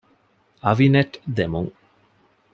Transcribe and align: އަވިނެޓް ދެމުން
އަވިނެޓް 0.63 1.15
ދެމުން 1.35 1.71